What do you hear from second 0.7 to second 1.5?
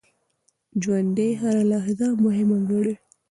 ژوندي